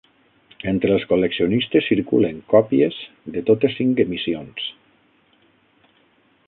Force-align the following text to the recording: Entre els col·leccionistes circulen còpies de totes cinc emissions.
Entre 0.69 0.93
els 0.95 1.03
col·leccionistes 1.11 1.89
circulen 1.89 2.39
còpies 2.55 2.99
de 3.37 3.45
totes 3.51 3.77
cinc 3.83 4.03
emissions. 4.07 4.73